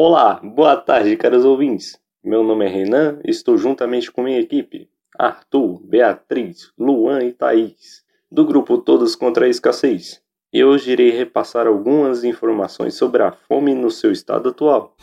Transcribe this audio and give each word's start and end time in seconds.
Olá, 0.00 0.40
boa 0.40 0.76
tarde, 0.76 1.16
caros 1.16 1.44
ouvintes. 1.44 1.98
Meu 2.22 2.44
nome 2.44 2.64
é 2.64 2.68
Renan 2.68 3.18
estou 3.24 3.58
juntamente 3.58 4.12
com 4.12 4.22
minha 4.22 4.38
equipe, 4.38 4.88
Arthur, 5.18 5.82
Beatriz, 5.84 6.72
Luan 6.78 7.24
e 7.24 7.32
Thaís, 7.32 8.04
do 8.30 8.44
grupo 8.44 8.78
Todos 8.78 9.16
contra 9.16 9.46
a 9.46 9.48
Escassez. 9.48 10.22
E 10.52 10.62
hoje 10.62 10.92
irei 10.92 11.10
repassar 11.10 11.66
algumas 11.66 12.22
informações 12.22 12.94
sobre 12.94 13.24
a 13.24 13.32
fome 13.32 13.74
no 13.74 13.90
seu 13.90 14.12
estado 14.12 14.50
atual. 14.50 14.94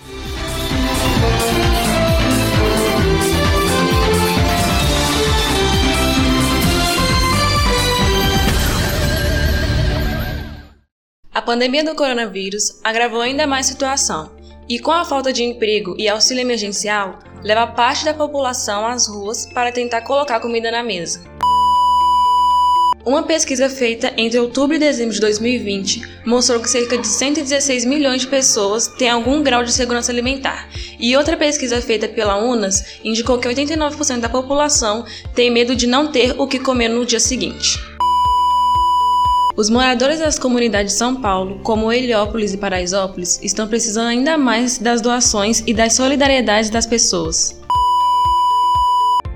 A 11.34 11.42
pandemia 11.42 11.84
do 11.84 11.94
coronavírus 11.96 12.80
agravou 12.82 13.20
ainda 13.20 13.46
mais 13.46 13.68
a 13.68 13.74
situação, 13.74 14.35
e 14.68 14.80
com 14.80 14.92
a 14.92 15.06
falta 15.06 15.32
de 15.32 15.44
emprego 15.44 15.96
e 15.98 16.10
auxílio 16.10 16.42
emergencial, 16.42 17.20
leva 17.44 17.68
parte 17.68 18.06
da 18.06 18.14
população 18.14 18.86
às 18.86 19.08
ruas 19.08 19.46
para 19.46 19.72
tentar 19.72 20.02
colocar 20.02 20.40
comida 20.40 20.72
na 20.72 20.84
mesa. 20.84 21.22
Uma 23.06 23.22
pesquisa 23.22 23.70
feita 23.70 24.12
entre 24.18 24.40
outubro 24.40 24.76
e 24.76 24.80
dezembro 24.80 25.14
de 25.14 25.20
2020 25.20 26.24
mostrou 26.26 26.60
que 26.60 26.68
cerca 26.68 26.98
de 26.98 27.06
116 27.08 27.86
milhões 27.86 28.22
de 28.22 28.28
pessoas 28.28 28.88
têm 28.88 29.10
algum 29.10 29.44
grau 29.44 29.64
de 29.64 29.72
segurança 29.72 30.12
alimentar, 30.12 30.68
e 31.00 31.16
outra 31.16 31.38
pesquisa 31.38 31.80
feita 31.84 32.08
pela 32.08 32.44
UNAS 32.44 32.98
indicou 33.04 33.38
que 33.38 33.48
89% 33.48 34.22
da 34.22 34.30
população 34.30 35.06
tem 35.36 35.52
medo 35.52 35.76
de 35.76 35.86
não 35.86 36.12
ter 36.12 36.34
o 36.40 36.48
que 36.48 36.58
comer 36.58 36.88
no 36.88 37.06
dia 37.06 37.20
seguinte. 37.20 37.78
Os 39.58 39.70
moradores 39.70 40.20
das 40.20 40.38
comunidades 40.38 40.92
de 40.92 40.98
São 40.98 41.22
Paulo, 41.22 41.62
como 41.64 41.90
Heliópolis 41.90 42.54
e 42.54 42.58
Paraisópolis, 42.58 43.40
estão 43.42 43.70
precisando 43.70 44.08
ainda 44.08 44.38
mais 44.38 44.78
das 44.78 45.00
doações 45.00 45.64
e 45.66 45.74
das 45.74 45.94
solidariedades 45.94 46.70
das 46.70 46.86
pessoas. 46.86 47.58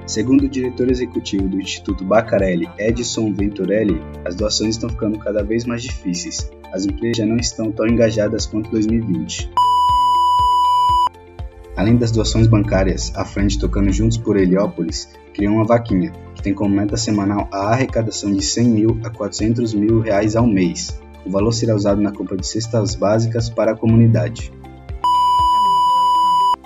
Segundo 0.05 0.43
o 0.43 0.49
diretor 0.49 0.91
executivo 0.91 1.47
do 1.47 1.61
Instituto 1.61 2.03
Bacarelli, 2.03 2.69
Edson 2.77 3.31
Venturelli, 3.31 4.01
as 4.25 4.35
doações 4.35 4.75
estão 4.75 4.89
ficando 4.89 5.17
cada 5.19 5.41
vez 5.41 5.63
mais 5.63 5.83
difíceis. 5.83 6.51
As 6.73 6.85
empresas 6.85 7.15
já 7.15 7.25
não 7.25 7.37
estão 7.37 7.71
tão 7.71 7.87
engajadas 7.87 8.45
quanto 8.45 8.69
2020. 8.71 9.49
Além 11.77 11.95
das 11.95 12.11
doações 12.11 12.45
bancárias, 12.45 13.13
a 13.15 13.23
Frente 13.23 13.57
Tocando 13.57 13.89
Juntos 13.93 14.17
por 14.17 14.35
Heliópolis 14.35 15.07
criou 15.33 15.53
uma 15.53 15.65
vaquinha 15.65 16.11
tem 16.41 16.53
como 16.53 16.75
meta 16.75 16.97
semanal 16.97 17.47
a 17.51 17.71
arrecadação 17.71 18.33
de 18.33 18.43
100 18.43 18.67
mil 18.67 18.99
a 19.03 19.09
400 19.09 19.73
mil 19.73 19.99
reais 19.99 20.35
ao 20.35 20.47
mês. 20.47 20.99
O 21.25 21.29
valor 21.29 21.51
será 21.51 21.75
usado 21.75 22.01
na 22.01 22.11
compra 22.11 22.37
de 22.37 22.47
cestas 22.47 22.95
básicas 22.95 23.49
para 23.49 23.71
a 23.71 23.75
comunidade. 23.75 24.51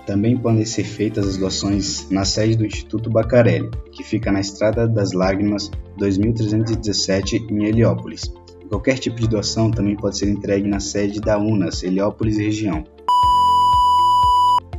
Também 0.06 0.38
podem 0.38 0.66
ser 0.66 0.84
feitas 0.84 1.28
as 1.28 1.38
doações 1.38 2.10
na 2.10 2.26
sede 2.26 2.58
do 2.58 2.66
Instituto 2.66 3.10
Bacarelli, 3.10 3.70
que 3.92 4.04
fica 4.04 4.32
na 4.32 4.42
Estrada 4.42 4.88
das 4.88 5.14
Lágrimas 5.14 5.72
2317 5.98 7.48
em 7.50 7.66
Heliópolis. 7.66 8.32
Qualquer 8.68 9.00
tipo 9.00 9.18
de 9.20 9.28
doação 9.28 9.72
também 9.72 9.96
pode 9.96 10.18
ser 10.18 10.30
entregue 10.30 10.68
na 10.68 10.80
sede 10.80 11.22
da 11.22 11.38
UNAS, 11.38 11.84
Heliópolis 11.84 12.38
região. 12.38 12.84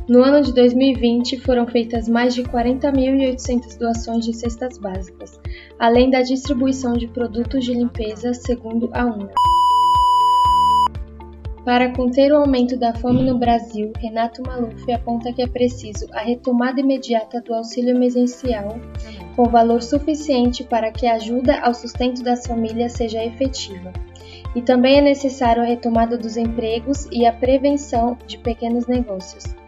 No 0.07 0.23
ano 0.23 0.43
de 0.43 0.53
2020, 0.53 1.39
foram 1.39 1.65
feitas 1.65 2.07
mais 2.07 2.35
de 2.35 2.43
40.800 2.43 3.75
doações 3.79 4.23
de 4.23 4.33
cestas 4.33 4.77
básicas, 4.77 5.39
além 5.79 6.11
da 6.11 6.21
distribuição 6.21 6.93
de 6.93 7.07
produtos 7.07 7.65
de 7.65 7.73
limpeza, 7.73 8.31
segundo 8.31 8.87
a 8.93 9.03
UNA. 9.03 9.31
Para 11.65 11.91
conter 11.91 12.31
o 12.31 12.37
aumento 12.37 12.77
da 12.77 12.93
fome 12.93 13.23
no 13.23 13.39
Brasil, 13.39 13.91
Renato 13.97 14.43
Maluf 14.43 14.91
aponta 14.93 15.33
que 15.33 15.41
é 15.41 15.47
preciso 15.47 16.05
a 16.13 16.19
retomada 16.19 16.79
imediata 16.79 17.41
do 17.41 17.55
auxílio 17.55 17.95
emergencial, 17.95 18.77
com 19.35 19.45
valor 19.45 19.81
suficiente 19.81 20.63
para 20.63 20.91
que 20.91 21.07
a 21.07 21.15
ajuda 21.15 21.59
ao 21.61 21.73
sustento 21.73 22.21
das 22.21 22.45
famílias 22.45 22.91
seja 22.91 23.25
efetiva. 23.25 23.91
E 24.55 24.61
também 24.61 24.99
é 24.99 25.01
necessário 25.01 25.63
a 25.63 25.65
retomada 25.65 26.15
dos 26.15 26.37
empregos 26.37 27.07
e 27.11 27.25
a 27.25 27.33
prevenção 27.33 28.15
de 28.27 28.37
pequenos 28.37 28.85
negócios. 28.85 29.64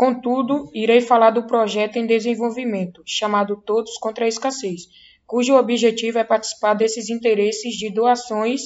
Contudo, 0.00 0.70
irei 0.72 1.02
falar 1.02 1.30
do 1.30 1.46
projeto 1.46 1.96
em 1.96 2.06
desenvolvimento, 2.06 3.02
chamado 3.04 3.54
Todos 3.54 3.98
contra 3.98 4.24
a 4.24 4.28
Escassez, 4.28 4.88
cujo 5.26 5.54
objetivo 5.54 6.18
é 6.18 6.24
participar 6.24 6.72
desses 6.72 7.10
interesses 7.10 7.74
de 7.74 7.92
doações 7.92 8.62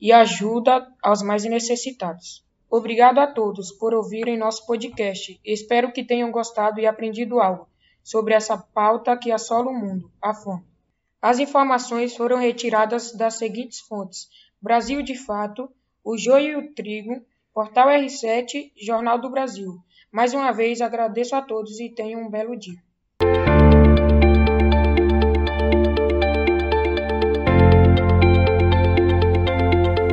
e 0.00 0.10
ajuda 0.12 0.88
aos 1.02 1.20
mais 1.22 1.44
necessitados. 1.44 2.42
Obrigado 2.70 3.18
a 3.18 3.26
todos 3.26 3.70
por 3.70 3.92
ouvirem 3.92 4.38
nosso 4.38 4.66
podcast. 4.66 5.38
Espero 5.44 5.92
que 5.92 6.02
tenham 6.02 6.30
gostado 6.30 6.80
e 6.80 6.86
aprendido 6.86 7.38
algo 7.38 7.68
sobre 8.08 8.32
essa 8.32 8.56
pauta 8.56 9.14
que 9.18 9.30
assola 9.30 9.70
o 9.70 9.74
mundo, 9.74 10.10
a 10.22 10.32
fome. 10.32 10.64
As 11.20 11.38
informações 11.38 12.16
foram 12.16 12.38
retiradas 12.38 13.12
das 13.12 13.34
seguintes 13.34 13.80
fontes: 13.80 14.30
Brasil 14.62 15.02
de 15.02 15.14
Fato, 15.14 15.70
O 16.02 16.16
Joio 16.16 16.48
e 16.48 16.56
o 16.56 16.72
Trigo, 16.72 17.22
Portal 17.52 17.88
R7, 17.88 18.72
Jornal 18.74 19.20
do 19.20 19.28
Brasil. 19.28 19.78
Mais 20.10 20.32
uma 20.32 20.52
vez 20.52 20.80
agradeço 20.80 21.36
a 21.36 21.42
todos 21.42 21.80
e 21.80 21.90
tenham 21.90 22.22
um 22.22 22.30
belo 22.30 22.56
dia. 22.56 22.82